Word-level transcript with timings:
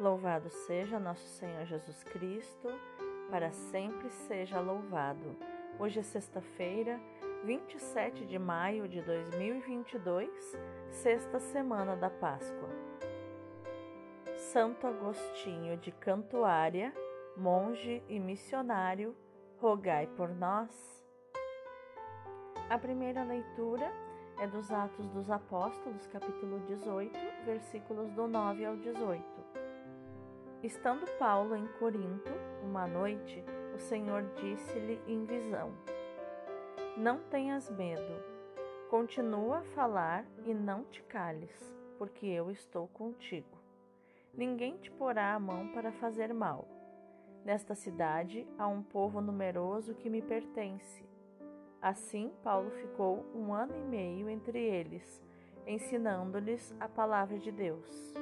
Louvado 0.00 0.48
seja 0.48 0.98
nosso 0.98 1.26
Senhor 1.26 1.66
Jesus 1.66 2.02
Cristo, 2.04 2.68
para 3.30 3.50
sempre 3.50 4.08
seja 4.08 4.58
louvado. 4.58 5.36
Hoje 5.78 6.00
é 6.00 6.02
sexta-feira, 6.02 6.98
27 7.44 8.24
de 8.24 8.38
maio 8.38 8.88
de 8.88 9.02
2022, 9.02 10.30
sexta 10.88 11.38
semana 11.38 11.96
da 11.96 12.08
Páscoa. 12.08 12.70
Santo 14.38 14.86
Agostinho 14.86 15.76
de 15.76 15.92
Cantuária, 15.92 16.94
monge 17.36 18.02
e 18.08 18.18
missionário, 18.18 19.14
rogai 19.58 20.06
por 20.16 20.30
nós. 20.30 21.04
A 22.70 22.78
primeira 22.78 23.22
leitura 23.22 23.92
é 24.38 24.46
dos 24.46 24.72
Atos 24.72 25.06
dos 25.10 25.30
Apóstolos, 25.30 26.06
capítulo 26.06 26.58
18, 26.60 27.12
versículos 27.44 28.10
do 28.12 28.26
9 28.26 28.64
ao 28.64 28.76
18. 28.78 29.39
Estando 30.62 31.06
Paulo 31.18 31.56
em 31.56 31.66
Corinto, 31.78 32.30
uma 32.62 32.86
noite, 32.86 33.42
o 33.74 33.78
Senhor 33.78 34.22
disse-lhe 34.34 35.00
em 35.06 35.24
visão: 35.24 35.72
Não 36.98 37.18
tenhas 37.30 37.70
medo, 37.70 38.22
continua 38.90 39.60
a 39.60 39.64
falar 39.74 40.26
e 40.44 40.52
não 40.52 40.84
te 40.84 41.02
cales, 41.04 41.74
porque 41.96 42.26
eu 42.26 42.50
estou 42.50 42.86
contigo. 42.88 43.56
Ninguém 44.34 44.76
te 44.76 44.90
porá 44.90 45.32
a 45.32 45.40
mão 45.40 45.68
para 45.68 45.92
fazer 45.92 46.34
mal. 46.34 46.68
Nesta 47.42 47.74
cidade 47.74 48.46
há 48.58 48.68
um 48.68 48.82
povo 48.82 49.22
numeroso 49.22 49.94
que 49.94 50.10
me 50.10 50.20
pertence. 50.20 51.02
Assim, 51.80 52.30
Paulo 52.44 52.70
ficou 52.72 53.24
um 53.34 53.54
ano 53.54 53.74
e 53.78 53.82
meio 53.82 54.28
entre 54.28 54.58
eles, 54.58 55.22
ensinando-lhes 55.66 56.74
a 56.78 56.86
palavra 56.86 57.38
de 57.38 57.50
Deus. 57.50 58.12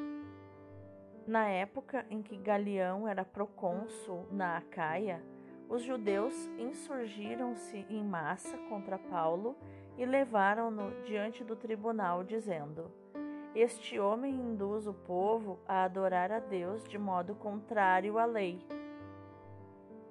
Na 1.28 1.46
época 1.46 2.06
em 2.08 2.22
que 2.22 2.38
Galião 2.38 3.06
era 3.06 3.22
procônsul 3.22 4.26
na 4.32 4.56
Acaia, 4.56 5.22
os 5.68 5.82
judeus 5.82 6.32
insurgiram-se 6.58 7.84
em 7.90 8.02
massa 8.02 8.56
contra 8.70 8.96
Paulo 8.96 9.54
e 9.98 10.06
levaram-no 10.06 11.02
diante 11.02 11.44
do 11.44 11.54
tribunal, 11.54 12.24
dizendo: 12.24 12.90
Este 13.54 14.00
homem 14.00 14.36
induz 14.36 14.86
o 14.86 14.94
povo 14.94 15.58
a 15.68 15.84
adorar 15.84 16.32
a 16.32 16.38
Deus 16.38 16.82
de 16.88 16.96
modo 16.96 17.34
contrário 17.34 18.18
à 18.18 18.24
lei. 18.24 18.66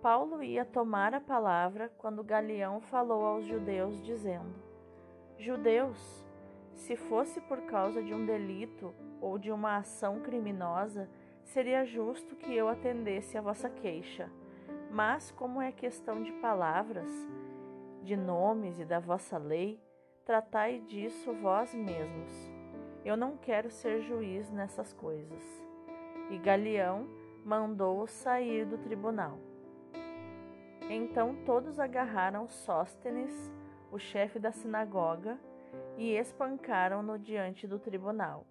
Paulo 0.03 0.43
ia 0.43 0.63
tomar 0.63 1.15
a 1.15 1.19
palavra 1.19 1.91
quando 1.97 2.23
Galião 2.23 2.79
falou 2.79 3.25
aos 3.25 3.43
judeus, 3.43 4.05
dizendo: 4.05 4.53
Judeus, 5.35 6.23
se 6.75 6.95
fosse 6.95 7.41
por 7.41 7.61
causa 7.61 8.03
de 8.03 8.13
um 8.13 8.23
delito 8.23 8.93
ou 9.21 9.37
de 9.37 9.51
uma 9.51 9.77
ação 9.77 10.19
criminosa, 10.21 11.09
seria 11.43 11.85
justo 11.85 12.35
que 12.35 12.53
eu 12.53 12.67
atendesse 12.67 13.37
a 13.37 13.41
vossa 13.41 13.69
queixa. 13.69 14.29
Mas, 14.91 15.31
como 15.31 15.61
é 15.61 15.71
questão 15.71 16.23
de 16.23 16.31
palavras, 16.33 17.09
de 18.03 18.15
nomes 18.15 18.79
e 18.79 18.85
da 18.85 18.99
vossa 18.99 19.37
lei, 19.37 19.81
tratai 20.25 20.79
disso 20.79 21.33
vós 21.33 21.73
mesmos. 21.73 22.51
Eu 23.03 23.15
não 23.15 23.37
quero 23.37 23.69
ser 23.69 24.01
juiz 24.01 24.51
nessas 24.51 24.93
coisas. 24.93 25.43
E 26.29 26.37
Galião 26.37 27.07
mandou-o 27.43 28.07
sair 28.07 28.65
do 28.65 28.77
tribunal. 28.77 29.39
Então 30.89 31.35
todos 31.45 31.79
agarraram 31.79 32.47
Sóstenes, 32.47 33.51
o 33.91 33.97
chefe 33.97 34.39
da 34.39 34.51
sinagoga, 34.51 35.39
e 35.97 36.11
espancaram-no 36.11 37.17
diante 37.17 37.67
do 37.67 37.79
tribunal. 37.79 38.45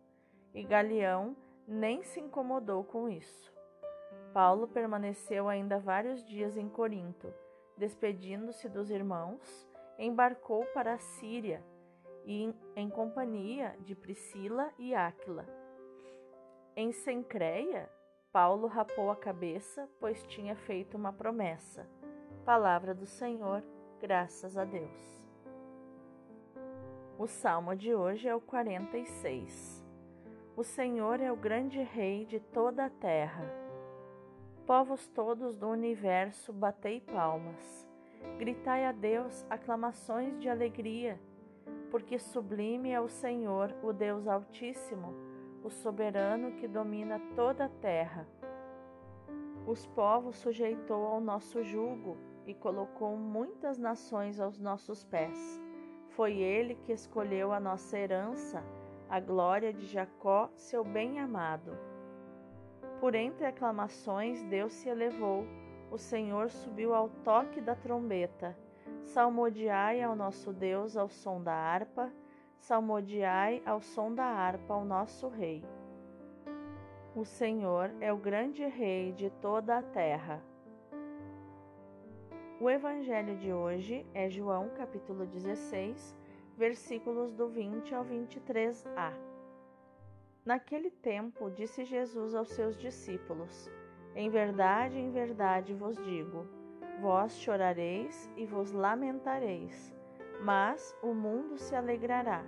E 0.57 0.63
Galião 0.63 1.37
nem 1.69 2.03
se 2.03 2.19
incomodou 2.19 2.83
com 2.83 3.11
isso. 3.11 3.53
Paulo 4.33 4.67
permaneceu 4.67 5.51
ainda 5.51 5.79
vários 5.79 6.25
dias 6.25 6.57
em 6.57 6.67
Corinto, 6.67 7.31
despedindo-se 7.77 8.67
dos 8.67 8.91
irmãos, 8.91 9.69
embarcou 9.99 10.65
para 10.73 10.95
a 10.95 10.99
Síria 10.99 11.63
e 12.25 12.45
em, 12.45 12.55
em 12.75 12.89
companhia 12.89 13.77
de 13.81 13.95
Priscila 13.95 14.73
e 14.79 14.95
Áquila. 14.95 15.47
Em 16.75 16.91
Sencreia, 16.91 17.91
Paulo 18.33 18.67
rapou 18.67 19.11
a 19.11 19.17
cabeça, 19.17 19.87
pois 20.01 20.23
tinha 20.27 20.57
feito 20.57 20.97
uma 20.97 21.13
promessa. 21.13 21.87
Palavra 22.47 22.95
do 22.95 23.05
Senhor, 23.05 23.63
graças 24.01 24.57
a 24.57 24.65
Deus. 24.65 25.23
O 27.19 27.27
salmo 27.27 27.77
de 27.77 27.95
hoje 27.95 28.27
é 28.27 28.35
o 28.35 28.41
46. 28.41 29.76
O 30.57 30.65
Senhor 30.65 31.21
é 31.21 31.31
o 31.31 31.37
grande 31.37 31.83
Rei 31.83 32.25
de 32.25 32.41
toda 32.41 32.87
a 32.87 32.89
terra. 32.89 33.45
Povos 34.67 35.07
todos 35.09 35.55
do 35.55 35.69
universo, 35.69 36.51
batei 36.51 36.99
palmas. 36.99 37.87
Gritai 38.39 38.87
a 38.87 38.93
Deus 38.93 39.45
aclamações 39.51 40.41
de 40.41 40.49
alegria, 40.49 41.21
porque 41.91 42.19
sublime 42.19 42.91
é 42.91 42.99
o 42.99 43.07
Senhor, 43.07 43.71
o 43.83 43.93
Deus 43.93 44.27
Altíssimo, 44.27 45.13
o 45.63 45.69
soberano 45.69 46.53
que 46.53 46.67
domina 46.67 47.21
toda 47.35 47.67
a 47.67 47.69
terra. 47.69 48.27
Os 49.67 49.87
povos 49.89 50.37
sujeitou 50.37 51.05
ao 51.05 51.21
nosso 51.21 51.63
jugo 51.63 52.17
e 52.47 52.55
colocou 52.55 53.15
muitas 53.15 53.77
nações 53.77 54.41
aos 54.41 54.59
nossos 54.59 55.05
pés. 55.05 55.61
Foi 56.09 56.39
ele 56.39 56.77
que 56.77 56.93
escolheu 56.93 57.53
a 57.53 57.61
nossa 57.61 57.99
herança, 57.99 58.65
a 59.09 59.21
glória 59.21 59.73
de 59.73 59.87
Jacó, 59.87 60.51
seu 60.57 60.83
bem-amado. 60.85 61.77
Por 63.01 63.15
entre 63.15 63.47
aclamações, 63.47 64.43
Deus 64.45 64.73
se 64.73 64.89
elevou, 64.89 65.47
o 65.91 65.99
Senhor 65.99 66.51
subiu 66.51 66.95
ao 66.95 67.09
toque 67.09 67.61
da 67.61 67.75
trombeta. 67.75 68.57
Salmodiai 69.03 70.03
ao 70.03 70.17
nosso 70.17 70.53
Deus 70.53 70.97
ao 70.97 71.09
som 71.09 71.41
da 71.41 71.53
harpa, 71.53 72.13
salmodiai 72.59 73.63
ao 73.65 73.81
som 73.81 74.13
da 74.13 74.25
harpa 74.25 74.75
ao 74.75 74.85
nosso 74.85 75.29
Rei. 75.29 75.65
O 77.15 77.25
Senhor 77.25 77.91
é 78.01 78.13
o 78.13 78.17
grande 78.17 78.67
Rei 78.67 79.13
de 79.13 79.31
toda 79.31 79.79
a 79.79 79.83
terra. 79.83 80.43
O 82.59 82.69
evangelho 82.71 83.37
de 83.37 83.53
hoje 83.53 84.07
é 84.13 84.29
João 84.31 84.71
capítulo 84.71 85.27
16, 85.27 86.16
versículos 86.57 87.33
do 87.35 87.49
20 87.49 87.95
ao 87.95 88.05
23a. 88.05 89.13
Naquele 90.45 90.91
tempo, 90.91 91.51
disse 91.51 91.85
Jesus 91.85 92.35
aos 92.35 92.49
seus 92.49 92.77
discípulos: 92.77 93.71
Em 94.15 94.31
verdade, 94.31 94.99
em 94.99 95.11
verdade 95.11 95.75
vos 95.75 95.97
digo: 95.97 96.47
vós 97.01 97.37
chorareis 97.39 98.31
e 98.37 98.47
vos 98.47 98.73
lamentareis, 98.73 99.95
mas 100.43 100.97
o 101.03 101.13
mundo 101.13 101.59
se 101.59 101.75
alegrará. 101.75 102.43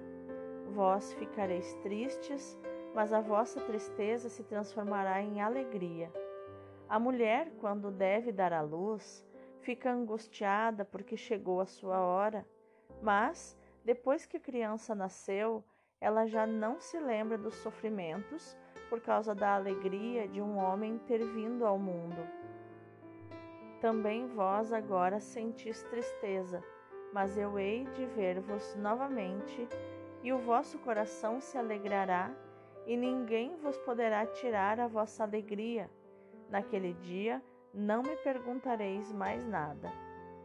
Vós 0.73 1.13
ficareis 1.15 1.75
tristes, 1.83 2.59
mas 2.95 3.13
a 3.13 3.21
vossa 3.21 3.61
tristeza 3.61 4.29
se 4.29 4.43
transformará 4.45 5.21
em 5.21 5.41
alegria. 5.41 6.11
A 6.89 6.99
mulher, 6.99 7.53
quando 7.59 7.91
deve 7.91 8.33
dar 8.33 8.53
à 8.53 8.63
luz, 8.63 9.27
fica 9.61 9.91
angustiada 9.91 10.85
porque 10.85 11.17
chegou 11.17 11.61
a 11.61 11.67
sua 11.67 12.01
hora, 12.01 12.47
mas 13.03 13.58
depois 13.89 14.27
que 14.27 14.37
a 14.37 14.41
criança 14.41 14.95
nasceu, 14.95 15.65
ela 15.99 16.27
já 16.27 16.47
não 16.47 16.79
se 16.79 17.01
lembra 17.01 17.39
dos 17.39 17.55
sofrimentos 17.55 18.55
por 18.91 19.01
causa 19.01 19.35
da 19.35 19.55
alegria 19.55 20.29
de 20.29 20.43
um 20.43 20.59
homem 20.59 20.99
ter 21.07 21.25
vindo 21.25 21.65
ao 21.65 21.79
mundo. 21.79 22.21
Também 23.81 24.27
vós 24.27 24.75
agora 24.75 25.21
sentis 25.21 25.83
tristeza, 25.85 26.63
mas 27.15 27.39
eu 27.39 27.59
hei 27.59 27.87
de 27.95 28.05
ver-vos 28.05 28.77
novamente, 28.77 29.67
e 30.23 30.35
o 30.35 30.39
vosso 30.39 30.79
coração 30.81 31.41
se 31.41 31.57
alegrará, 31.57 32.31
e 32.87 32.95
ninguém 32.95 33.57
vos 33.57 33.79
poderá 33.79 34.27
tirar 34.27 34.79
a 34.79 34.87
vossa 34.87 35.23
alegria. 35.23 35.89
Naquele 36.51 36.93
dia 36.93 37.43
não 37.73 38.03
me 38.03 38.17
perguntareis 38.17 39.11
mais 39.15 39.47
nada. 39.47 39.91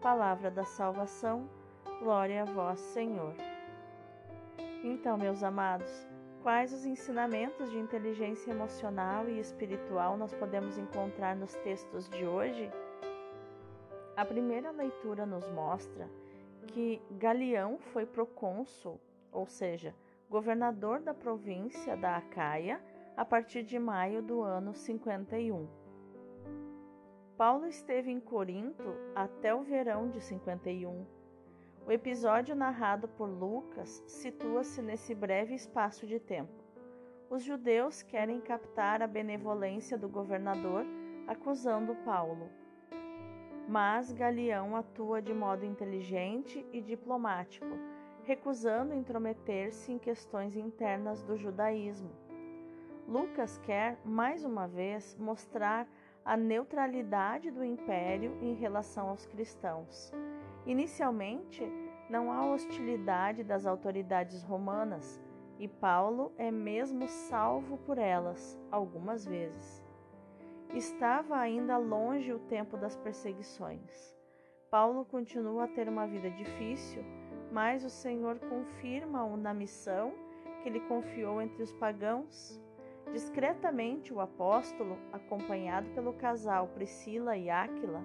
Palavra 0.02 0.50
da 0.50 0.64
salvação, 0.64 1.50
glória 2.00 2.44
a 2.44 2.46
vós, 2.46 2.80
Senhor. 2.80 3.34
Então, 4.84 5.18
meus 5.18 5.44
amados, 5.44 6.08
quais 6.42 6.74
os 6.74 6.86
ensinamentos 6.86 7.72
de 7.72 7.78
inteligência 7.78 8.52
emocional 8.52 9.30
e 9.30 9.40
espiritual 9.40 10.18
nós 10.18 10.34
podemos 10.34 10.78
encontrar 10.78 11.36
nos 11.36 11.54
textos 11.56 12.10
de 12.10 12.26
hoje? 12.26 12.70
A 14.16 14.26
primeira 14.26 14.72
leitura 14.72 15.26
nos 15.26 15.50
mostra 15.50 16.10
que 16.68 17.02
Galião 17.12 17.78
foi 17.78 18.06
procônsul, 18.06 19.00
ou 19.32 19.48
seja, 19.48 19.96
governador 20.30 21.00
da 21.00 21.14
província 21.14 21.96
da 21.96 22.18
Acaia, 22.18 22.82
a 23.16 23.24
partir 23.24 23.64
de 23.64 23.78
maio 23.78 24.22
do 24.22 24.42
ano 24.42 24.74
51. 24.74 25.68
Paulo 27.38 27.66
esteve 27.66 28.12
em 28.12 28.20
Corinto 28.20 28.96
até 29.16 29.54
o 29.54 29.62
verão 29.62 30.10
de 30.10 30.22
51. 30.22 31.06
O 31.86 31.92
episódio 31.92 32.56
narrado 32.56 33.10
por 33.10 33.28
Lucas 33.28 34.02
situa-se 34.08 34.82
nesse 34.82 35.14
breve 35.14 35.54
espaço 35.54 36.08
de 36.08 36.18
tempo. 36.18 36.64
os 37.30 37.44
judeus 37.44 38.02
querem 38.04 38.40
captar 38.40 39.02
a 39.02 39.08
benevolência 39.08 39.98
do 39.98 40.08
governador, 40.08 40.86
acusando 41.28 41.96
Paulo. 42.06 42.50
Mas 43.68 44.12
Galião 44.12 44.76
atua 44.76 45.22
de 45.22 45.34
modo 45.34 45.66
inteligente 45.66 46.66
e 46.72 46.80
diplomático, 46.80 47.66
recusando 48.24 48.94
intrometer-se 48.94 49.92
em 49.92 49.98
questões 49.98 50.56
internas 50.56 51.24
do 51.24 51.36
judaísmo. 51.36 52.12
Lucas 53.08 53.58
quer, 53.58 53.98
mais 54.06 54.46
uma 54.46 54.68
vez, 54.68 55.18
mostrar 55.20 55.88
a 56.24 56.38
neutralidade 56.38 57.52
do 57.52 57.66
império 57.66 58.38
em 58.42 58.54
relação 58.54 59.10
aos 59.10 59.26
cristãos. 59.26 60.14
Inicialmente, 60.66 61.64
não 62.10 62.32
há 62.32 62.46
hostilidade 62.46 63.44
das 63.44 63.66
autoridades 63.66 64.44
romanas 64.44 65.22
e 65.60 65.68
Paulo 65.68 66.32
é 66.38 66.52
mesmo 66.52 67.08
salvo 67.08 67.78
por 67.80 67.98
elas 67.98 68.60
algumas 68.72 69.26
vezes. 69.26 69.84
Estava 70.74 71.38
ainda 71.38 71.78
longe 71.78 72.34
o 72.34 72.40
tempo 72.40 72.78
das 72.78 72.96
perseguições. 72.96 74.16
Paulo 74.72 75.06
continua 75.06 75.66
a 75.66 75.68
ter 75.68 75.88
uma 75.88 76.08
vida 76.08 76.30
difícil, 76.32 77.04
mas 77.52 77.84
o 77.84 77.90
Senhor 77.90 78.40
confirma-o 78.40 79.38
na 79.38 79.54
missão 79.54 80.14
que 80.64 80.70
lhe 80.70 80.80
confiou 80.82 81.42
entre 81.42 81.62
os 81.62 81.72
pagãos 81.74 82.60
Discretamente, 83.12 84.14
o 84.14 84.20
apóstolo, 84.20 84.98
acompanhado 85.12 85.88
pelo 85.92 86.14
casal 86.14 86.68
Priscila 86.70 87.38
e 87.38 87.50
Áquila, 87.50 88.02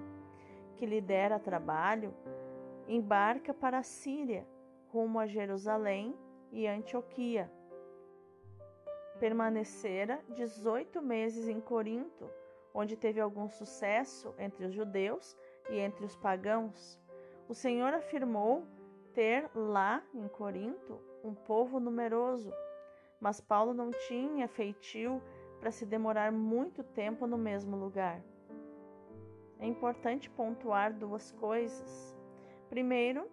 que 0.76 0.84
lhe 0.84 1.00
dera 1.00 1.38
trabalho, 1.38 2.12
embarca 2.88 3.52
para 3.54 3.78
a 3.78 3.82
Síria, 3.82 4.46
rumo 4.88 5.18
a 5.18 5.26
Jerusalém 5.26 6.16
e 6.50 6.66
Antioquia. 6.66 7.50
Permanecera 9.20 10.20
18 10.30 11.02
meses 11.02 11.48
em 11.48 11.60
Corinto, 11.60 12.28
onde 12.72 12.96
teve 12.96 13.20
algum 13.20 13.48
sucesso 13.48 14.34
entre 14.38 14.64
os 14.66 14.72
judeus 14.72 15.36
e 15.70 15.78
entre 15.78 16.04
os 16.04 16.16
pagãos. 16.16 16.98
O 17.48 17.54
Senhor 17.54 17.92
afirmou 17.92 18.66
ter 19.12 19.50
lá 19.54 20.02
em 20.14 20.26
Corinto 20.28 20.98
um 21.22 21.34
povo 21.34 21.78
numeroso 21.78 22.52
mas 23.20 23.40
Paulo 23.40 23.74
não 23.74 23.90
tinha 24.06 24.46
feitio 24.46 25.20
para 25.60 25.70
se 25.70 25.84
demorar 25.84 26.30
muito 26.30 26.84
tempo 26.84 27.26
no 27.26 27.36
mesmo 27.36 27.76
lugar. 27.76 28.22
É 29.58 29.66
importante 29.66 30.30
pontuar 30.30 30.92
duas 30.92 31.32
coisas. 31.32 32.16
Primeiro, 32.68 33.26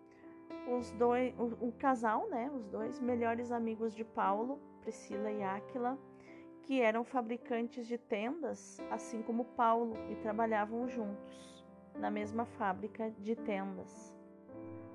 os 0.67 0.91
dois, 0.93 1.33
o, 1.37 1.67
o 1.67 1.71
casal, 1.73 2.27
né, 2.29 2.49
os 2.53 2.65
dois 2.67 2.99
melhores 2.99 3.51
amigos 3.51 3.93
de 3.93 4.03
Paulo, 4.03 4.59
Priscila 4.81 5.31
e 5.31 5.43
Áquila, 5.43 5.97
que 6.63 6.81
eram 6.81 7.03
fabricantes 7.03 7.85
de 7.85 7.97
tendas, 7.97 8.79
assim 8.89 9.21
como 9.21 9.45
Paulo, 9.45 9.93
e 10.09 10.15
trabalhavam 10.15 10.87
juntos 10.87 11.63
na 11.95 12.09
mesma 12.09 12.45
fábrica 12.45 13.11
de 13.11 13.35
tendas. 13.35 14.13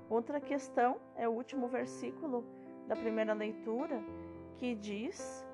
Outra 0.09 0.41
questão 0.41 0.97
é 1.15 1.27
o 1.27 1.31
último 1.31 1.67
versículo 1.67 2.43
da 2.87 2.95
primeira 2.95 3.33
leitura, 3.33 4.03
que 4.57 4.75
diz 4.75 5.45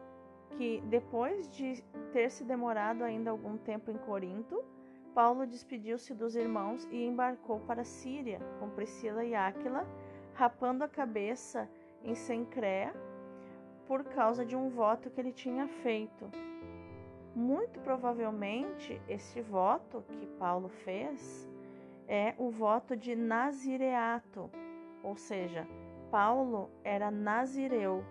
que 0.58 0.82
depois 0.88 1.48
de 1.50 1.84
ter 2.12 2.32
se 2.32 2.44
demorado 2.44 3.04
ainda 3.04 3.30
algum 3.30 3.58
tempo 3.58 3.92
em 3.92 3.98
Corinto, 3.98 4.64
Paulo 5.18 5.48
despediu-se 5.48 6.14
dos 6.14 6.36
irmãos 6.36 6.88
e 6.92 7.04
embarcou 7.04 7.60
para 7.62 7.82
a 7.82 7.84
Síria 7.84 8.40
com 8.60 8.70
Priscila 8.70 9.26
e 9.26 9.34
Áquila, 9.34 9.84
rapando 10.36 10.84
a 10.84 10.88
cabeça 10.88 11.68
em 12.04 12.14
Sencréa 12.14 12.94
por 13.88 14.04
causa 14.04 14.46
de 14.46 14.56
um 14.56 14.70
voto 14.70 15.10
que 15.10 15.20
ele 15.20 15.32
tinha 15.32 15.68
feito. 15.68 16.30
Muito 17.36 17.80
provavelmente 17.80 19.02
esse 19.10 19.42
voto 19.42 20.04
que 20.08 20.28
Paulo 20.38 20.70
fez 20.70 21.50
é 22.08 22.36
o 22.38 22.52
voto 22.52 22.96
de 22.96 23.16
nazireato, 23.16 24.52
ou 25.02 25.18
seja, 25.18 25.68
Paulo 26.12 26.70
era 26.84 27.10
nazireu, 27.10 28.06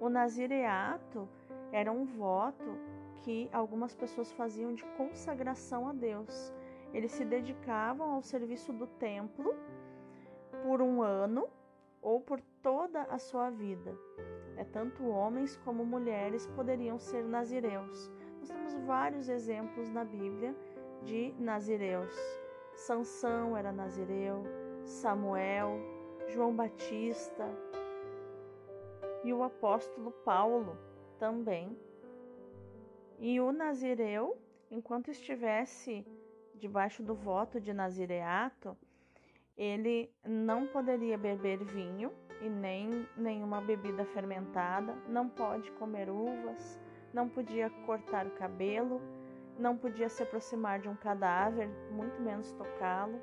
o 0.00 0.08
nazireato 0.08 1.28
era 1.70 1.92
um 1.92 2.04
voto 2.04 2.76
que 3.18 3.48
algumas 3.52 3.94
pessoas 3.94 4.32
faziam 4.32 4.74
de 4.74 4.84
consagração 4.96 5.88
a 5.88 5.92
Deus. 5.92 6.52
Eles 6.92 7.12
se 7.12 7.24
dedicavam 7.24 8.12
ao 8.12 8.22
serviço 8.22 8.72
do 8.72 8.86
templo 8.86 9.54
por 10.62 10.82
um 10.82 11.02
ano 11.02 11.48
ou 12.00 12.20
por 12.20 12.40
toda 12.62 13.02
a 13.02 13.18
sua 13.18 13.50
vida. 13.50 13.96
É, 14.56 14.64
tanto 14.64 15.06
homens 15.06 15.56
como 15.64 15.84
mulheres 15.84 16.46
poderiam 16.48 16.98
ser 16.98 17.24
nazireus. 17.24 18.10
Nós 18.40 18.48
temos 18.48 18.74
vários 18.86 19.28
exemplos 19.28 19.88
na 19.88 20.04
Bíblia 20.04 20.54
de 21.04 21.34
nazireus. 21.38 22.14
Sansão 22.74 23.56
era 23.56 23.72
nazireu, 23.72 24.42
Samuel, 24.84 25.78
João 26.28 26.54
Batista, 26.54 27.48
e 29.24 29.32
o 29.32 29.42
apóstolo 29.42 30.10
Paulo 30.24 30.76
também. 31.18 31.76
E 33.24 33.40
o 33.40 33.52
nazireu, 33.52 34.36
enquanto 34.68 35.12
estivesse 35.12 36.04
debaixo 36.56 37.04
do 37.04 37.14
voto 37.14 37.60
de 37.60 37.72
nazireato, 37.72 38.76
ele 39.56 40.12
não 40.26 40.66
poderia 40.66 41.16
beber 41.16 41.62
vinho 41.62 42.12
e 42.40 42.48
nem 42.48 43.06
nenhuma 43.16 43.60
bebida 43.60 44.04
fermentada, 44.06 44.92
não 45.08 45.28
pode 45.28 45.70
comer 45.78 46.10
uvas, 46.10 46.80
não 47.14 47.28
podia 47.28 47.70
cortar 47.86 48.26
o 48.26 48.32
cabelo, 48.32 49.00
não 49.56 49.76
podia 49.76 50.08
se 50.08 50.24
aproximar 50.24 50.80
de 50.80 50.88
um 50.88 50.96
cadáver, 50.96 51.68
muito 51.92 52.20
menos 52.20 52.50
tocá-lo. 52.54 53.20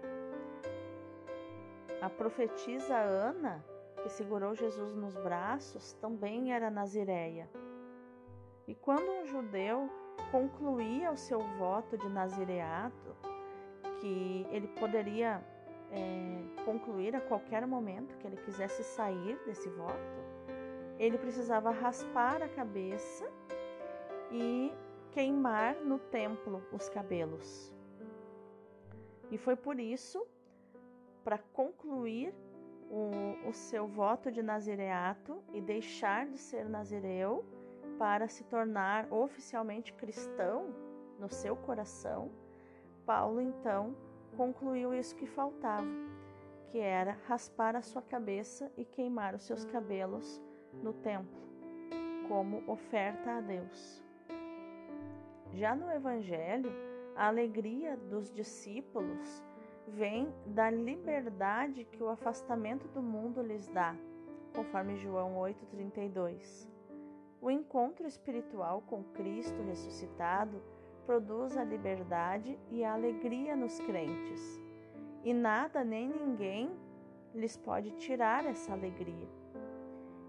A 2.01 2.09
profetisa 2.09 2.95
Ana 2.95 3.61
que 4.01 4.09
segurou 4.09 4.55
Jesus 4.55 4.95
nos 4.95 5.13
braços, 5.15 5.91
também 5.95 6.53
era 6.53 6.69
nazireia. 6.69 7.49
E 8.69 8.75
quando 8.75 9.09
um 9.09 9.25
judeu 9.25 9.89
concluía 10.31 11.11
o 11.11 11.17
seu 11.17 11.39
voto 11.57 11.97
de 11.97 12.07
nazireato, 12.07 13.15
que 13.99 14.45
ele 14.51 14.67
poderia 14.79 15.43
é, 15.91 16.63
concluir 16.65 17.15
a 17.15 17.19
qualquer 17.19 17.65
momento 17.65 18.15
que 18.19 18.27
ele 18.27 18.37
quisesse 18.37 18.83
sair 18.83 19.39
desse 19.43 19.67
voto, 19.69 20.19
ele 20.99 21.17
precisava 21.17 21.71
raspar 21.71 22.43
a 22.43 22.47
cabeça 22.47 23.27
e 24.31 24.71
queimar 25.13 25.73
no 25.77 25.97
templo 25.97 26.63
os 26.71 26.87
cabelos. 26.89 27.73
E 29.31 29.37
foi 29.39 29.55
por 29.55 29.79
isso, 29.79 30.23
para 31.23 31.39
concluir 31.39 32.35
o, 32.87 33.49
o 33.49 33.51
seu 33.51 33.87
voto 33.87 34.31
de 34.31 34.43
nazireato 34.43 35.41
e 35.55 35.59
deixar 35.59 36.27
de 36.27 36.37
ser 36.37 36.69
nazireu 36.69 37.43
para 37.99 38.29
se 38.29 38.45
tornar 38.45 39.11
oficialmente 39.11 39.91
cristão 39.93 40.73
no 41.19 41.29
seu 41.29 41.53
coração, 41.57 42.31
Paulo 43.05 43.41
então 43.41 43.93
concluiu 44.37 44.93
isso 44.93 45.13
que 45.17 45.27
faltava, 45.27 45.85
que 46.71 46.79
era 46.79 47.17
raspar 47.27 47.75
a 47.75 47.81
sua 47.81 48.01
cabeça 48.01 48.71
e 48.77 48.85
queimar 48.85 49.35
os 49.35 49.43
seus 49.43 49.65
cabelos 49.65 50.41
no 50.81 50.93
templo, 50.93 51.41
como 52.29 52.63
oferta 52.71 53.31
a 53.31 53.41
Deus. 53.41 54.01
Já 55.51 55.75
no 55.75 55.91
Evangelho, 55.91 56.71
a 57.17 57.27
alegria 57.27 57.97
dos 57.97 58.31
discípulos 58.31 59.43
vem 59.87 60.33
da 60.45 60.69
liberdade 60.69 61.83
que 61.83 62.01
o 62.01 62.07
afastamento 62.07 62.87
do 62.89 63.01
mundo 63.01 63.41
lhes 63.41 63.67
dá, 63.67 63.93
conforme 64.55 64.95
João 64.95 65.35
8,32. 65.35 66.68
O 67.41 67.49
encontro 67.49 68.05
espiritual 68.05 68.81
com 68.81 69.03
Cristo 69.03 69.61
ressuscitado 69.63 70.61
produz 71.05 71.55
a 71.55 71.63
liberdade 71.63 72.59
e 72.69 72.83
a 72.83 72.93
alegria 72.93 73.55
nos 73.55 73.79
crentes, 73.79 74.61
e 75.23 75.33
nada 75.33 75.83
nem 75.83 76.09
ninguém 76.09 76.69
lhes 77.33 77.55
pode 77.55 77.91
tirar 77.91 78.45
essa 78.45 78.73
alegria. 78.73 79.27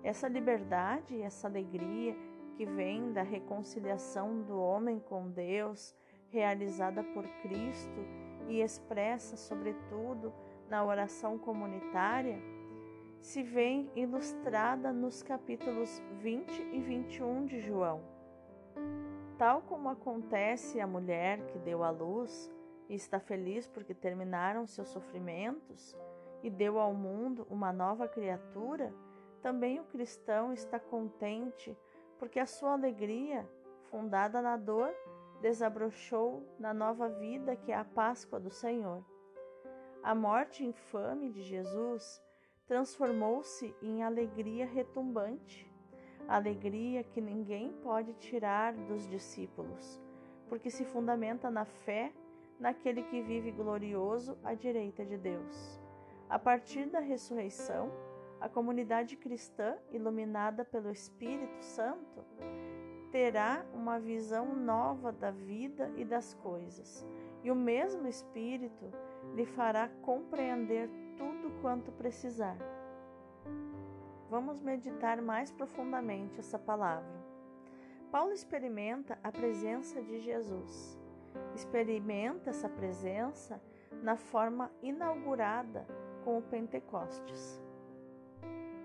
Essa 0.03 0.29
liberdade 0.29 1.15
e 1.17 1.23
essa 1.23 1.49
alegria 1.49 2.17
que 2.57 2.65
vem 2.65 3.13
da 3.13 3.23
reconciliação 3.23 4.43
do 4.43 4.59
homem 4.59 5.01
com 5.01 5.29
Deus, 5.31 5.95
realizada 6.29 7.03
por 7.03 7.27
Cristo 7.43 8.07
e 8.49 8.61
expressa, 8.61 9.37
sobretudo, 9.37 10.33
na 10.69 10.85
oração 10.85 11.37
comunitária, 11.39 12.41
se 13.21 13.43
vê 13.43 13.87
ilustrada 13.95 14.93
nos 14.93 15.23
capítulos 15.23 16.03
20 16.21 16.71
e 16.73 16.81
21 16.81 17.47
de 17.47 17.61
João. 17.61 18.03
Tal 19.37 19.63
como 19.63 19.89
acontece 19.89 20.81
a 20.81 20.87
mulher 20.87 21.47
que 21.47 21.59
deu 21.59 21.83
à 21.85 21.91
luz 21.91 22.51
e 22.89 22.95
está 22.95 23.21
feliz 23.21 23.69
porque 23.69 23.95
terminaram 23.95 24.67
seus 24.67 24.89
sofrimentos 24.89 25.97
e 26.43 26.51
deu 26.51 26.79
ao 26.79 26.95
mundo 26.95 27.47
uma 27.51 27.73
nova 27.73 28.09
criatura, 28.09 28.93
também 29.43 29.79
o 29.79 29.85
cristão 29.85 30.53
está 30.53 30.79
contente 30.79 31.77
porque 32.19 32.39
a 32.39 32.47
sua 32.47 32.73
alegria, 32.73 33.49
fundada 33.91 34.43
na 34.43 34.57
dor, 34.57 34.95
desabrochou 35.41 36.43
na 36.59 36.75
nova 36.75 37.09
vida 37.09 37.57
que 37.57 37.73
é 37.73 37.77
a 37.77 37.85
Páscoa 37.85 38.39
do 38.39 38.51
Senhor. 38.51 39.05
A 40.03 40.15
morte 40.15 40.65
infame 40.65 41.31
de 41.31 41.43
Jesus 41.43 42.23
transformou-se 42.71 43.75
em 43.83 44.05
alegria 44.05 44.65
retumbante, 44.65 45.69
alegria 46.29 47.03
que 47.03 47.21
ninguém 47.21 47.73
pode 47.83 48.15
tirar 48.15 48.73
dos 48.73 49.09
discípulos, 49.09 50.01
porque 50.49 50.71
se 50.71 50.85
fundamenta 50.85 51.51
na 51.51 51.65
fé 51.65 52.13
naquele 52.61 53.03
que 53.03 53.21
vive 53.23 53.51
glorioso 53.51 54.39
à 54.45 54.55
direita 54.55 55.05
de 55.05 55.19
Deus. 55.19 55.81
A 56.29 56.39
partir 56.39 56.87
da 56.87 57.01
ressurreição, 57.01 57.91
a 58.41 58.49
comunidade 58.49 59.17
cristã, 59.17 59.77
iluminada 59.91 60.65
pelo 60.65 60.93
Espírito 60.93 61.61
Santo, 61.65 62.25
terá 63.11 63.65
uma 63.75 63.99
visão 63.99 64.55
nova 64.55 65.13
da 65.13 65.31
vida 65.31 65.91
e 65.97 66.05
das 66.05 66.35
coisas, 66.35 67.07
e 67.43 67.51
o 67.51 67.55
mesmo 67.55 68.07
Espírito 68.07 68.93
lhe 69.35 69.45
fará 69.45 69.89
compreender 70.03 70.89
tudo 71.17 71.51
quanto 71.61 71.93
precisar. 71.93 72.57
Vamos 74.29 74.61
meditar 74.61 75.21
mais 75.21 75.51
profundamente 75.51 76.39
essa 76.39 76.59
palavra. 76.59 77.21
Paulo 78.11 78.33
experimenta 78.33 79.19
a 79.23 79.31
presença 79.31 80.01
de 80.03 80.21
Jesus. 80.21 80.99
Experimenta 81.55 82.51
essa 82.51 82.69
presença 82.69 83.61
na 84.03 84.17
forma 84.17 84.71
inaugurada 84.83 85.87
com 86.25 86.39
o 86.39 86.43
Pentecostes. 86.43 87.61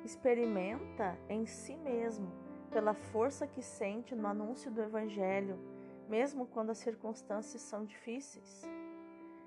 Experimenta 0.03 1.17
em 1.27 1.46
si 1.46 1.75
mesmo, 1.77 2.32
pela 2.65 2.93
força 2.93 3.48
que 3.48 3.62
sente 3.62 4.15
no 4.15 4.27
anúncio 4.27 4.72
do 4.72 4.81
Evangelho, 4.81 5.57
mesmo 6.07 6.45
quando 6.45 6.72
as 6.72 6.77
circunstâncias 6.77 7.62
são 7.62 7.86
difíceis. 7.86 8.63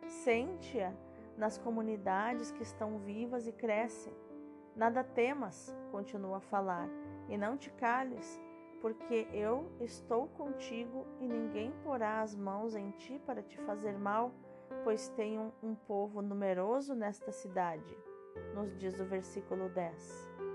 Sente-a 0.06 0.92
nas 1.36 1.56
comunidades 1.58 2.50
que 2.50 2.62
estão 2.62 2.98
vivas 2.98 3.46
e 3.46 3.52
crescem. 3.52 4.12
Nada 4.74 5.04
temas, 5.04 5.74
continua 5.90 6.38
a 6.38 6.40
falar, 6.40 6.88
e 7.28 7.36
não 7.36 7.56
te 7.56 7.70
cales, 7.70 8.40
porque 8.80 9.28
eu 9.32 9.70
estou 9.80 10.28
contigo 10.28 11.06
e 11.20 11.28
ninguém 11.28 11.72
porá 11.82 12.22
as 12.22 12.34
mãos 12.34 12.74
em 12.74 12.90
ti 12.92 13.20
para 13.24 13.42
te 13.42 13.58
fazer 13.58 13.98
mal, 13.98 14.32
pois 14.84 15.08
tenho 15.10 15.52
um 15.62 15.74
povo 15.74 16.22
numeroso 16.22 16.94
nesta 16.94 17.32
cidade, 17.32 17.96
nos 18.54 18.76
diz 18.78 18.98
o 19.00 19.04
versículo 19.04 19.68
10. 19.68 20.47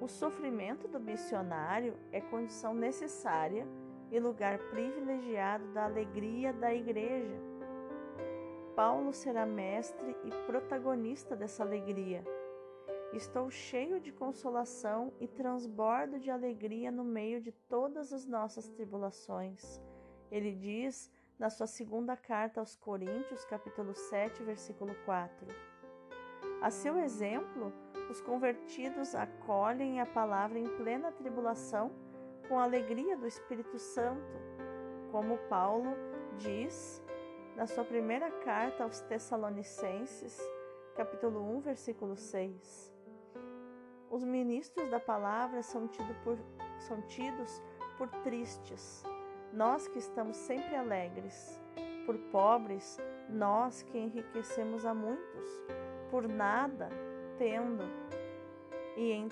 O 0.00 0.06
sofrimento 0.06 0.86
do 0.86 1.00
missionário 1.00 1.94
é 2.12 2.20
condição 2.20 2.72
necessária 2.72 3.66
e 4.10 4.20
lugar 4.20 4.58
privilegiado 4.70 5.66
da 5.72 5.84
alegria 5.84 6.52
da 6.52 6.72
igreja. 6.72 7.36
Paulo 8.76 9.12
será 9.12 9.44
mestre 9.44 10.16
e 10.24 10.30
protagonista 10.46 11.34
dessa 11.34 11.64
alegria. 11.64 12.24
Estou 13.12 13.50
cheio 13.50 13.98
de 13.98 14.12
consolação 14.12 15.12
e 15.18 15.26
transbordo 15.26 16.20
de 16.20 16.30
alegria 16.30 16.92
no 16.92 17.02
meio 17.02 17.40
de 17.40 17.50
todas 17.50 18.12
as 18.12 18.24
nossas 18.24 18.68
tribulações. 18.68 19.82
Ele 20.30 20.52
diz 20.52 21.10
na 21.38 21.50
sua 21.50 21.66
segunda 21.66 22.16
carta 22.16 22.60
aos 22.60 22.76
Coríntios, 22.76 23.44
capítulo 23.46 23.94
7, 23.94 24.44
versículo 24.44 24.94
4. 25.04 25.48
A 26.60 26.70
seu 26.70 26.98
exemplo, 26.98 27.72
os 28.08 28.20
convertidos 28.20 29.14
acolhem 29.14 30.00
a 30.00 30.06
palavra 30.06 30.58
em 30.58 30.66
plena 30.76 31.12
tribulação 31.12 31.90
com 32.48 32.58
a 32.58 32.62
alegria 32.62 33.16
do 33.16 33.26
Espírito 33.26 33.78
Santo, 33.78 34.32
como 35.12 35.36
Paulo 35.48 35.94
diz 36.38 37.02
na 37.54 37.66
sua 37.66 37.84
primeira 37.84 38.30
carta 38.30 38.84
aos 38.84 39.00
Tessalonicenses, 39.00 40.40
capítulo 40.96 41.42
1, 41.56 41.60
versículo 41.60 42.16
6. 42.16 42.94
Os 44.10 44.24
ministros 44.24 44.88
da 44.88 44.98
palavra 44.98 45.62
são, 45.62 45.86
tido 45.86 46.14
por, 46.24 46.38
são 46.78 47.02
tidos 47.02 47.62
por 47.98 48.08
tristes, 48.22 49.02
nós 49.52 49.86
que 49.86 49.98
estamos 49.98 50.36
sempre 50.36 50.74
alegres, 50.74 51.60
por 52.06 52.16
pobres, 52.30 52.98
nós 53.28 53.82
que 53.82 53.98
enriquecemos 53.98 54.86
a 54.86 54.94
muitos, 54.94 55.48
por 56.10 56.26
nada 56.26 56.88
tendo, 57.38 57.84
e, 58.96 59.12
em, 59.12 59.28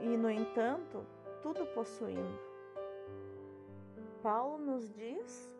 e 0.00 0.16
no 0.16 0.30
entanto, 0.30 1.06
tudo 1.42 1.64
possuindo. 1.66 2.38
Paulo 4.22 4.58
nos 4.58 4.90
diz 4.92 5.54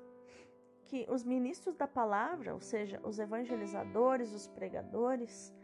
que 0.87 1.07
os 1.09 1.25
ministros 1.25 1.77
da 1.77 1.87
palavra, 1.87 2.53
ou 2.53 2.61
seja, 2.61 3.01
os 3.03 3.19
evangelizadores, 3.19 4.35
os 4.35 4.47
pregadores, 4.49 5.55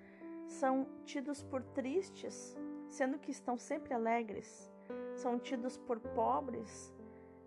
são 0.46 0.86
tidos 1.04 1.42
por 1.42 1.62
tristes 1.62 2.56
sendo 2.90 3.18
que 3.18 3.30
estão 3.30 3.56
sempre 3.56 3.94
alegres, 3.94 4.70
são 5.14 5.38
tidos 5.38 5.78
por 5.78 6.00
pobres, 6.00 6.92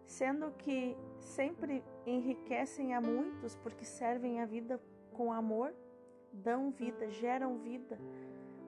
sendo 0.06 0.52
que 0.52 0.98
sempre 1.20 1.84
enriquecem 2.06 2.94
a 2.94 3.02
muitos 3.02 3.56
porque 3.58 3.86
servem 3.86 4.42
a 4.42 4.46
vida 4.46 4.80
com 5.12 5.32
amor, 5.32 5.74
dão 6.32 6.72
vida, 6.72 7.10
geram 7.10 7.58
vida, 7.58 8.00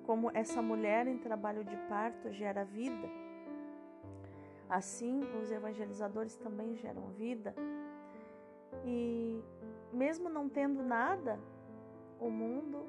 como 0.06 0.30
essa 0.34 0.62
mulher 0.62 1.08
em 1.08 1.18
trabalho 1.18 1.64
de 1.64 1.76
parto 1.90 2.32
gera 2.32 2.64
vida. 2.64 3.10
Assim, 4.70 5.22
os 5.42 5.52
evangelizadores 5.52 6.36
também 6.36 6.76
geram 6.76 7.10
vida. 7.12 7.56
E 8.84 9.42
mesmo 9.92 10.30
não 10.30 10.50
tendo 10.50 10.84
nada, 10.84 11.40
o 12.20 12.30
mundo 12.30 12.86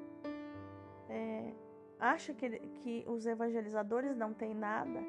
é, 1.09 1.53
acha 1.99 2.33
que, 2.33 2.49
que 2.59 3.05
os 3.07 3.25
evangelizadores 3.25 4.15
não 4.15 4.33
têm 4.33 4.53
nada 4.53 4.99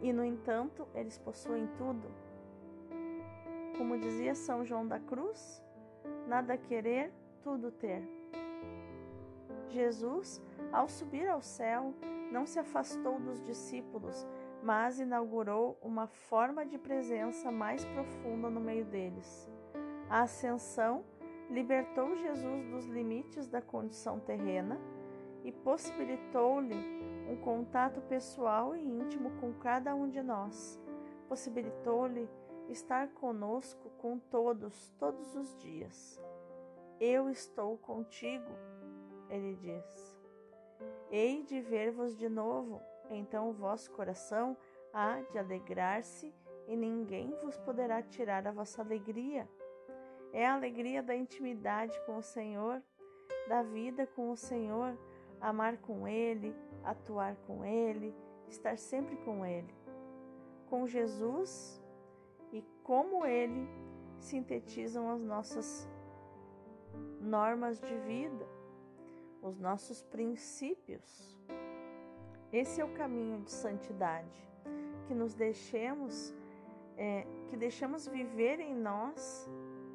e, 0.00 0.12
no 0.12 0.24
entanto, 0.24 0.86
eles 0.94 1.18
possuem 1.18 1.68
tudo. 1.78 2.08
Como 3.78 3.98
dizia 3.98 4.34
São 4.34 4.64
João 4.64 4.86
da 4.86 5.00
Cruz, 5.00 5.62
nada 6.26 6.56
querer, 6.56 7.12
tudo 7.42 7.70
ter. 7.70 8.02
Jesus, 9.68 10.42
ao 10.72 10.88
subir 10.88 11.28
ao 11.28 11.42
céu, 11.42 11.94
não 12.30 12.46
se 12.46 12.58
afastou 12.58 13.20
dos 13.20 13.40
discípulos, 13.42 14.26
mas 14.62 14.98
inaugurou 14.98 15.78
uma 15.82 16.06
forma 16.06 16.64
de 16.64 16.78
presença 16.78 17.50
mais 17.50 17.84
profunda 17.84 18.48
no 18.48 18.60
meio 18.60 18.84
deles. 18.86 19.50
A 20.08 20.22
ascensão 20.22 21.04
libertou 21.50 22.16
Jesus 22.16 22.64
dos 22.70 22.86
limites 22.86 23.48
da 23.48 23.60
condição 23.60 24.18
terrena 24.18 24.80
e 25.44 25.52
possibilitou-lhe 25.52 26.76
um 27.28 27.36
contato 27.36 28.00
pessoal 28.02 28.74
e 28.74 28.82
íntimo 28.82 29.30
com 29.40 29.52
cada 29.54 29.94
um 29.94 30.08
de 30.08 30.22
nós. 30.22 30.80
Possibilitou-lhe 31.28 32.28
estar 32.68 33.08
conosco 33.08 33.90
com 33.98 34.18
todos, 34.18 34.90
todos 34.98 35.34
os 35.34 35.56
dias. 35.56 36.20
Eu 37.00 37.28
estou 37.28 37.76
contigo, 37.78 38.50
ele 39.28 39.54
diz. 39.56 40.21
Hei 41.10 41.42
de 41.42 41.60
ver-vos 41.60 42.16
de 42.16 42.28
novo, 42.28 42.80
então 43.10 43.50
o 43.50 43.52
vosso 43.52 43.90
coração 43.90 44.56
há 44.92 45.20
de 45.30 45.38
alegrar-se 45.38 46.34
e 46.66 46.76
ninguém 46.76 47.34
vos 47.42 47.58
poderá 47.58 48.02
tirar 48.02 48.46
a 48.46 48.52
vossa 48.52 48.82
alegria. 48.82 49.48
É 50.32 50.46
a 50.46 50.54
alegria 50.54 51.02
da 51.02 51.14
intimidade 51.14 52.00
com 52.06 52.16
o 52.16 52.22
Senhor, 52.22 52.82
da 53.48 53.62
vida 53.62 54.06
com 54.06 54.30
o 54.30 54.36
Senhor 54.36 54.96
amar 55.42 55.76
com 55.78 56.06
Ele, 56.06 56.54
atuar 56.84 57.34
com 57.46 57.64
Ele, 57.64 58.14
estar 58.48 58.78
sempre 58.78 59.16
com 59.16 59.44
Ele. 59.44 59.74
Com 60.66 60.86
Jesus 60.86 61.82
e 62.52 62.64
como 62.84 63.26
Ele 63.26 63.68
sintetizam 64.20 65.10
as 65.10 65.20
nossas 65.20 65.90
normas 67.20 67.80
de 67.80 67.94
vida, 67.98 68.46
os 69.42 69.58
nossos 69.58 70.02
princípios. 70.02 71.36
Esse 72.52 72.80
é 72.80 72.84
o 72.84 72.92
caminho 72.94 73.40
de 73.42 73.50
santidade, 73.50 74.48
que 75.06 75.14
nos 75.14 75.34
deixemos, 75.34 76.34
é, 76.96 77.26
que 77.48 77.56
deixamos 77.56 78.06
viver 78.06 78.60
em 78.60 78.74
nós 78.74 79.50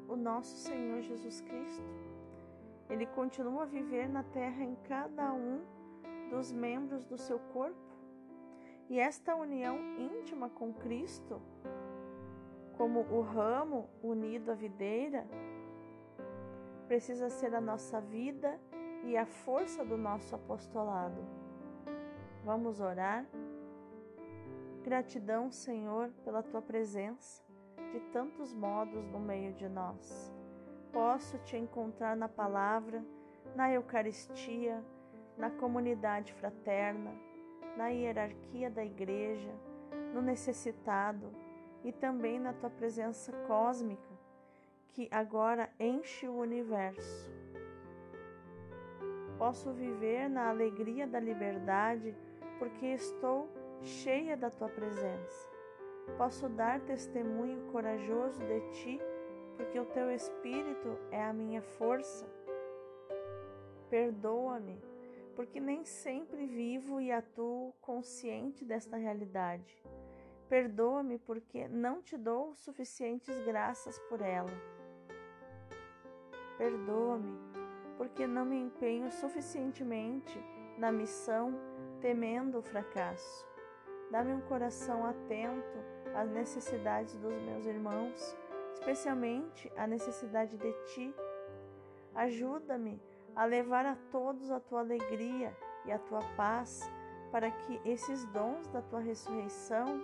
o 0.08 0.16
nosso 0.16 0.56
Senhor 0.56 1.00
Jesus 1.02 1.40
Cristo 1.40 2.08
ele 2.88 3.06
continua 3.06 3.62
a 3.62 3.66
viver 3.66 4.08
na 4.08 4.22
terra 4.22 4.64
em 4.64 4.74
cada 4.88 5.32
um 5.32 5.60
dos 6.30 6.52
membros 6.52 7.04
do 7.04 7.18
seu 7.18 7.38
corpo. 7.38 7.76
E 8.88 8.98
esta 8.98 9.36
união 9.36 9.78
íntima 9.98 10.48
com 10.48 10.72
Cristo, 10.72 11.40
como 12.76 13.00
o 13.00 13.20
ramo 13.20 13.88
unido 14.02 14.50
à 14.50 14.54
videira, 14.54 15.26
precisa 16.86 17.28
ser 17.28 17.54
a 17.54 17.60
nossa 17.60 18.00
vida 18.00 18.58
e 19.08 19.16
a 19.16 19.24
força 19.24 19.82
do 19.82 19.96
nosso 19.96 20.34
apostolado. 20.34 21.26
Vamos 22.44 22.78
orar? 22.78 23.24
Gratidão, 24.84 25.50
Senhor, 25.50 26.10
pela 26.22 26.42
tua 26.42 26.60
presença 26.60 27.42
de 27.90 28.00
tantos 28.12 28.52
modos 28.52 29.06
no 29.06 29.18
meio 29.18 29.54
de 29.54 29.66
nós. 29.66 30.30
Posso 30.92 31.38
te 31.38 31.56
encontrar 31.56 32.14
na 32.16 32.28
palavra, 32.28 33.02
na 33.56 33.72
Eucaristia, 33.72 34.84
na 35.38 35.48
comunidade 35.50 36.34
fraterna, 36.34 37.10
na 37.78 37.88
hierarquia 37.88 38.70
da 38.70 38.84
igreja, 38.84 39.54
no 40.12 40.20
necessitado 40.20 41.32
e 41.82 41.92
também 41.92 42.38
na 42.38 42.52
tua 42.52 42.68
presença 42.68 43.32
cósmica, 43.46 44.18
que 44.90 45.08
agora 45.10 45.70
enche 45.80 46.28
o 46.28 46.36
universo. 46.36 47.47
Posso 49.38 49.72
viver 49.72 50.28
na 50.28 50.48
alegria 50.48 51.06
da 51.06 51.20
liberdade 51.20 52.14
porque 52.58 52.86
estou 52.86 53.48
cheia 53.80 54.36
da 54.36 54.50
tua 54.50 54.68
presença. 54.68 55.48
Posso 56.16 56.48
dar 56.48 56.80
testemunho 56.80 57.70
corajoso 57.70 58.40
de 58.44 58.60
ti 58.72 59.00
porque 59.56 59.78
o 59.78 59.84
teu 59.86 60.10
espírito 60.10 60.98
é 61.12 61.22
a 61.22 61.32
minha 61.32 61.62
força. 61.62 62.26
Perdoa-me, 63.88 64.82
porque 65.36 65.60
nem 65.60 65.84
sempre 65.84 66.44
vivo 66.44 67.00
e 67.00 67.12
atuo 67.12 67.72
consciente 67.80 68.64
desta 68.64 68.96
realidade. 68.96 69.80
Perdoa-me 70.48 71.18
porque 71.18 71.68
não 71.68 72.02
te 72.02 72.16
dou 72.16 72.54
suficientes 72.56 73.38
graças 73.44 73.98
por 74.08 74.20
ela. 74.20 74.50
Perdoa-me 76.56 77.47
porque 77.98 78.26
não 78.26 78.46
me 78.46 78.56
empenho 78.56 79.10
suficientemente 79.10 80.40
na 80.78 80.90
missão, 80.92 81.52
temendo 82.00 82.58
o 82.58 82.62
fracasso. 82.62 83.44
Dá-me 84.10 84.32
um 84.32 84.40
coração 84.42 85.04
atento 85.04 85.78
às 86.14 86.30
necessidades 86.30 87.16
dos 87.16 87.34
meus 87.42 87.66
irmãos, 87.66 88.36
especialmente 88.72 89.70
a 89.76 89.86
necessidade 89.86 90.56
de 90.56 90.72
ti. 90.86 91.14
Ajuda-me 92.14 93.02
a 93.34 93.44
levar 93.44 93.84
a 93.84 93.96
todos 94.10 94.50
a 94.50 94.60
tua 94.60 94.80
alegria 94.80 95.54
e 95.84 95.92
a 95.92 95.98
tua 95.98 96.22
paz, 96.36 96.88
para 97.32 97.50
que 97.50 97.80
esses 97.84 98.24
dons 98.26 98.68
da 98.68 98.80
tua 98.80 99.00
ressurreição 99.00 100.00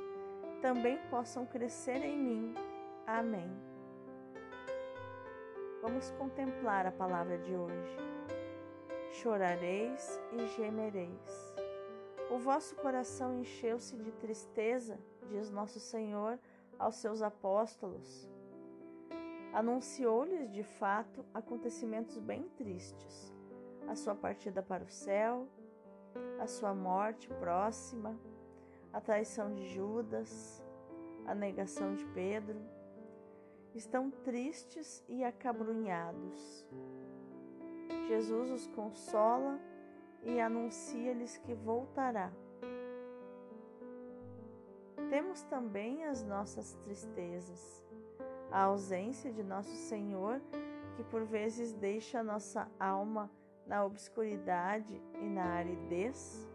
também 0.61 0.99
possam 1.09 1.47
crescer 1.47 2.05
em 2.05 2.19
mim. 2.19 2.55
Amém. 3.07 3.74
Vamos 5.85 6.11
contemplar 6.13 6.87
a 6.87 6.91
palavra 6.91 7.37
de 7.37 7.55
hoje. 7.55 7.99
Chorareis 9.11 10.19
e 10.33 10.47
gemereis. 10.57 11.55
O 12.31 12.39
vosso 12.39 12.75
coração 12.77 13.39
encheu-se 13.39 13.95
de 13.99 14.11
tristeza, 14.13 14.99
diz 15.29 15.51
nosso 15.51 15.79
Senhor 15.79 16.39
aos 16.79 16.95
seus 16.95 17.21
apóstolos. 17.21 18.27
Anunciou-lhes 19.53 20.51
de 20.51 20.63
fato 20.63 21.23
acontecimentos 21.35 22.17
bem 22.17 22.45
tristes: 22.57 23.31
a 23.87 23.95
sua 23.95 24.15
partida 24.15 24.63
para 24.63 24.85
o 24.85 24.89
céu, 24.89 25.47
a 26.41 26.47
sua 26.47 26.75
morte 26.75 27.29
próxima, 27.29 28.19
a 28.91 29.03
traição 29.03 29.53
de 29.53 29.69
Judas, 29.69 30.65
a 31.27 31.35
negação 31.35 31.95
de 31.95 32.07
Pedro, 32.07 32.59
estão 33.75 34.11
tristes 34.11 35.05
e 35.09 35.25
acabrunhados. 35.25 36.67
Jesus 38.09 38.51
os 38.51 38.67
consola 38.69 39.59
e 40.23 40.41
anuncia-lhes 40.41 41.37
que 41.39 41.55
voltará. 41.55 42.33
Temos 45.11 45.43
também 45.43 46.05
as 46.05 46.23
nossas 46.23 46.75
tristezas, 46.85 47.85
a 48.51 48.63
ausência 48.63 49.33
de 49.33 49.43
nosso 49.43 49.75
Senhor, 49.75 50.41
que 50.97 51.05
por 51.05 51.25
vezes 51.25 51.73
deixa 51.73 52.23
nossa 52.23 52.71
alma 52.79 53.31
na 53.67 53.85
obscuridade 53.85 55.01
e 55.21 55.25
na 55.25 55.45
aridez, 55.45 56.49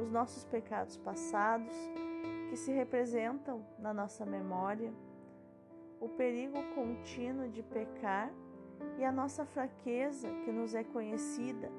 os 0.00 0.10
nossos 0.10 0.44
pecados 0.44 0.96
passados, 0.96 1.74
que 2.48 2.56
se 2.56 2.72
representam 2.72 3.64
na 3.78 3.92
nossa 3.92 4.24
memória, 4.24 4.92
o 6.02 6.08
perigo 6.08 6.60
contínuo 6.74 7.48
de 7.48 7.62
pecar 7.62 8.28
e 8.98 9.04
a 9.04 9.12
nossa 9.12 9.44
fraqueza 9.44 10.28
que 10.44 10.50
nos 10.50 10.74
é 10.74 10.82
conhecida, 10.82 11.70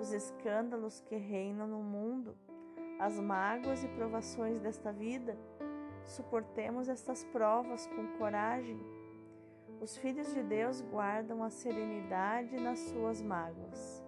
os 0.00 0.12
escândalos 0.12 1.00
que 1.00 1.16
reinam 1.16 1.66
no 1.66 1.82
mundo, 1.82 2.36
as 3.00 3.18
mágoas 3.18 3.82
e 3.82 3.88
provações 3.88 4.60
desta 4.60 4.92
vida, 4.92 5.36
suportemos 6.04 6.88
estas 6.88 7.24
provas 7.24 7.88
com 7.88 8.06
coragem. 8.18 8.78
Os 9.80 9.96
filhos 9.96 10.32
de 10.32 10.44
Deus 10.44 10.80
guardam 10.80 11.42
a 11.42 11.50
serenidade 11.50 12.56
nas 12.60 12.78
suas 12.78 13.20
mágoas. 13.20 14.04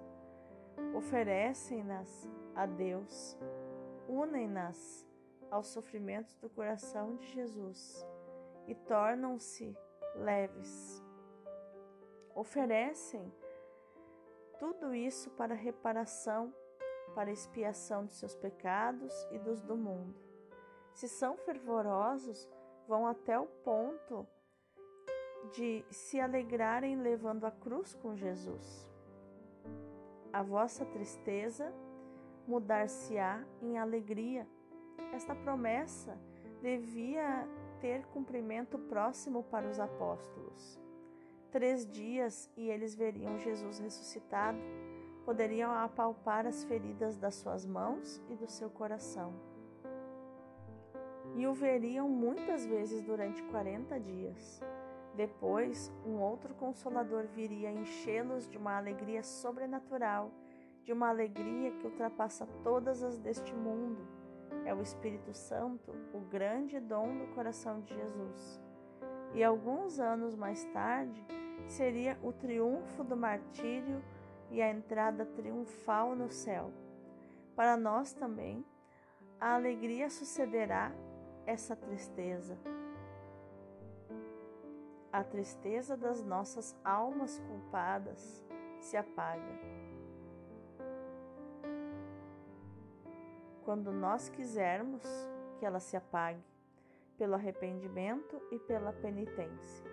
Oferecem-nas 0.95 2.31
a 2.55 2.65
Deus, 2.65 3.37
unem-nas 4.09 5.05
aos 5.51 5.67
sofrimentos 5.67 6.37
do 6.37 6.49
coração 6.49 7.17
de 7.17 7.27
Jesus 7.27 8.07
e 8.69 8.75
tornam-se 8.75 9.77
leves. 10.15 11.03
Oferecem 12.35 13.33
tudo 14.59 14.95
isso 14.95 15.31
para 15.31 15.55
reparação, 15.55 16.55
para 17.15 17.33
expiação 17.33 18.05
de 18.05 18.13
seus 18.13 18.37
pecados 18.37 19.13
e 19.33 19.39
dos 19.39 19.61
do 19.63 19.77
mundo. 19.77 20.15
Se 20.93 21.09
são 21.09 21.37
fervorosos, 21.39 22.49
vão 22.87 23.07
até 23.07 23.39
o 23.39 23.47
ponto 23.47 24.27
de 25.53 25.85
se 25.91 26.21
alegrarem 26.21 27.01
levando 27.01 27.45
a 27.45 27.51
cruz 27.51 27.95
com 27.95 28.15
Jesus. 28.15 28.89
A 30.33 30.43
vossa 30.43 30.85
tristeza 30.85 31.73
mudar-se-á 32.47 33.45
em 33.63 33.79
alegria. 33.79 34.47
Esta 35.13 35.35
promessa 35.35 36.19
devia 36.61 37.47
ter 37.81 38.05
cumprimento 38.07 38.79
próximo 38.79 39.43
para 39.45 39.69
os 39.69 39.79
apóstolos 39.79 40.79
três 41.51 41.87
dias 41.87 42.51
e 42.57 42.69
eles 42.69 42.95
veriam 42.95 43.39
Jesus 43.39 43.79
ressuscitado, 43.79 44.59
poderiam 45.25 45.73
apalpar 45.73 46.47
as 46.47 46.65
feridas 46.65 47.17
das 47.17 47.35
suas 47.37 47.67
mãos 47.67 48.23
e 48.29 48.35
do 48.35 48.49
seu 48.49 48.71
coração. 48.71 49.33
E 51.35 51.47
o 51.47 51.55
veriam 51.55 52.09
muitas 52.09 52.67
vezes 52.67 53.03
durante 53.03 53.43
quarenta 53.45 53.99
dias. 54.01 54.63
Depois, 55.15 55.93
um 56.07 56.21
outro 56.21 56.55
consolador 56.55 57.27
viria 57.27 57.71
enchê-los 57.71 58.49
de 58.49 58.57
uma 58.57 58.77
alegria 58.77 59.23
sobrenatural, 59.23 60.31
de 60.85 60.93
uma 60.93 61.09
alegria 61.09 61.73
que 61.73 61.87
ultrapassa 61.87 62.47
todas 62.63 63.03
as 63.03 63.19
deste 63.19 63.55
mundo. 63.55 64.18
É 64.69 64.75
o 64.75 64.83
Espírito 64.83 65.33
Santo, 65.33 65.93
o 66.13 66.21
grande 66.21 66.79
dom 66.79 67.17
do 67.17 67.35
coração 67.35 67.81
de 67.81 67.95
Jesus. 67.95 68.61
E 69.33 69.43
alguns 69.43 69.99
anos 69.99 70.35
mais 70.35 70.63
tarde, 70.67 71.27
seria 71.67 72.19
o 72.23 72.35
triunfo 72.35 73.03
do 73.03 73.17
martírio 73.17 74.05
e 74.51 74.61
a 74.61 74.71
entrada 74.71 75.25
triunfal 75.25 76.15
no 76.15 76.29
céu. 76.29 76.71
Para 77.57 77.79
nós 77.79 78.13
também, 78.13 78.63
a 79.41 79.55
alegria 79.55 80.11
sucederá 80.11 80.93
essa 81.47 81.75
tristeza. 81.75 82.59
A 85.11 85.25
tristeza 85.25 85.97
das 85.97 86.23
nossas 86.23 86.77
almas 86.85 87.39
culpadas 87.39 88.45
se 88.81 88.99
apaga. 88.99 89.59
Quando 93.69 93.93
nós 93.93 94.31
quisermos 94.31 95.03
que 95.59 95.67
ela 95.67 95.79
se 95.79 95.95
apague, 95.95 96.43
pelo 97.19 97.35
arrependimento 97.35 98.41
e 98.51 98.59
pela 98.59 98.95
penitência. 98.95 99.85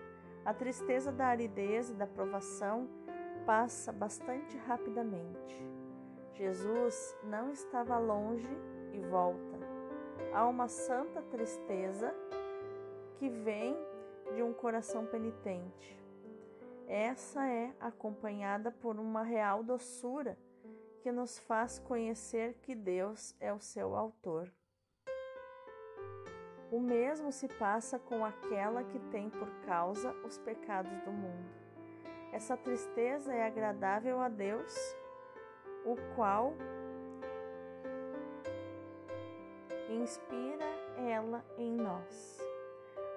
A 0.46 0.54
tristeza 0.54 1.12
da 1.12 1.26
aridez 1.26 1.90
e 1.90 1.94
da 1.94 2.08
provação 2.08 2.88
passa 3.46 3.92
bastante 3.92 4.58
rapidamente. 4.60 5.62
Jesus 6.36 7.18
não 7.26 7.52
estava 7.52 7.98
longe 7.98 8.48
e 8.94 9.00
volta. 9.10 9.60
Há 10.34 10.48
uma 10.48 10.70
santa 10.70 11.22
tristeza 11.24 12.16
que 13.16 13.28
vem 13.28 13.76
de 14.34 14.42
um 14.42 14.54
coração 14.54 15.06
penitente. 15.06 16.02
Essa 16.88 17.46
é 17.46 17.76
acompanhada 17.82 18.72
por 18.72 18.98
uma 18.98 19.22
real 19.22 19.66
doçura 19.66 20.38
que 21.06 21.12
nos 21.12 21.38
faz 21.38 21.78
conhecer 21.78 22.56
que 22.64 22.74
Deus 22.74 23.36
é 23.40 23.54
o 23.54 23.60
seu 23.60 23.96
autor. 23.96 24.52
O 26.72 26.80
mesmo 26.80 27.32
se 27.32 27.48
passa 27.48 28.00
com 28.00 28.26
aquela 28.26 28.84
que 28.84 28.98
tem 29.12 29.30
por 29.30 29.48
causa 29.68 30.12
os 30.26 30.40
pecados 30.40 31.00
do 31.04 31.12
mundo. 31.12 31.48
Essa 32.34 32.58
tristeza 32.58 33.32
é 33.32 33.46
agradável 33.46 34.20
a 34.20 34.28
Deus, 34.28 34.74
o 35.86 35.96
qual 36.16 36.56
inspira 39.88 40.66
ela 40.98 41.46
em 41.56 41.72
nós. 41.72 42.40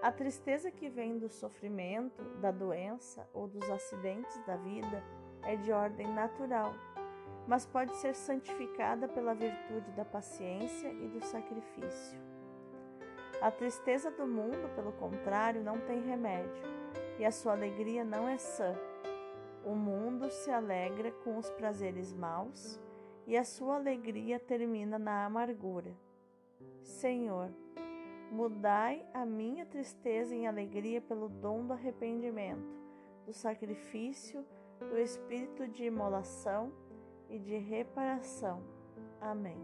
A 0.03 0.13
tristeza 0.13 0.71
que 0.71 0.91
vem 0.91 1.17
do 1.17 1.31
sofrimento, 1.31 2.23
da 2.39 2.51
doença 2.51 3.27
ou 3.33 3.49
dos 3.49 3.67
acidentes 3.71 4.45
da 4.45 4.57
vida 4.57 5.03
é 5.43 5.57
de 5.57 5.73
ordem 5.73 6.07
natural, 6.13 6.75
mas 7.49 7.65
pode 7.65 7.97
ser 7.97 8.15
santificada 8.15 9.09
pela 9.09 9.35
virtude 9.35 9.91
da 9.93 10.05
paciência 10.05 10.89
e 10.93 11.09
do 11.09 11.25
sacrifício. 11.25 12.21
A 13.41 13.51
tristeza 13.51 14.11
do 14.11 14.27
mundo, 14.27 14.69
pelo 14.75 14.93
contrário, 14.93 15.65
não 15.65 15.81
tem 15.81 16.03
remédio, 16.03 16.63
e 17.19 17.25
a 17.25 17.31
sua 17.31 17.53
alegria 17.53 18.05
não 18.05 18.29
é 18.29 18.37
sã. 18.37 18.77
O 19.65 19.75
mundo 19.75 20.29
se 20.29 20.51
alegra 20.51 21.11
com 21.25 21.39
os 21.39 21.49
prazeres 21.53 22.13
maus, 22.13 22.79
e 23.27 23.35
a 23.35 23.45
sua 23.45 23.77
alegria 23.77 24.39
termina 24.39 24.99
na 24.99 25.25
amargura. 25.25 25.97
Senhor, 26.83 27.51
mudai 28.31 29.07
a 29.15 29.25
minha 29.25 29.65
tristeza 29.65 30.35
em 30.35 30.47
alegria 30.47 31.01
pelo 31.01 31.31
dom 31.31 31.67
do 31.67 31.73
arrependimento, 31.73 32.77
do 33.25 33.33
sacrifício, 33.33 34.45
do 34.81 34.99
espírito 34.99 35.67
de 35.67 35.85
imolação 35.85 36.73
e 37.29 37.39
de 37.39 37.57
reparação. 37.57 38.63
Amém. 39.21 39.59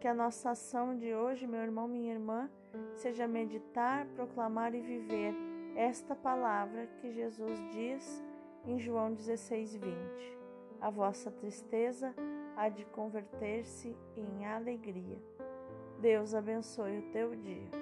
Que 0.00 0.08
a 0.08 0.14
nossa 0.14 0.50
ação 0.50 0.96
de 0.96 1.14
hoje, 1.14 1.46
meu 1.46 1.60
irmão, 1.60 1.86
minha 1.86 2.12
irmã, 2.12 2.50
seja 2.94 3.26
meditar, 3.26 4.06
proclamar 4.14 4.74
e 4.74 4.80
viver 4.80 5.34
esta 5.76 6.14
palavra 6.14 6.86
que 7.00 7.12
Jesus 7.12 7.58
diz 7.70 8.22
em 8.66 8.78
João 8.78 9.12
16, 9.12 9.76
20. 9.76 10.38
A 10.80 10.90
vossa 10.90 11.30
tristeza 11.30 12.14
há 12.56 12.68
de 12.68 12.84
converter-se 12.86 13.96
em 14.16 14.46
alegria. 14.46 15.18
Deus 16.00 16.34
abençoe 16.34 16.98
o 16.98 17.12
teu 17.12 17.34
dia. 17.36 17.81